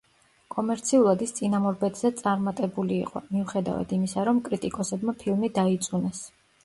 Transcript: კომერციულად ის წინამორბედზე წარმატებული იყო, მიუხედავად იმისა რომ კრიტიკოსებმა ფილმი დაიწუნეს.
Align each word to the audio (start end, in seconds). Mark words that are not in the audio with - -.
კომერციულად 0.53 1.19
ის 1.25 1.33
წინამორბედზე 1.39 2.11
წარმატებული 2.23 2.97
იყო, 3.03 3.23
მიუხედავად 3.35 3.93
იმისა 3.99 4.25
რომ 4.31 4.41
კრიტიკოსებმა 4.49 5.17
ფილმი 5.25 5.53
დაიწუნეს. 5.59 6.25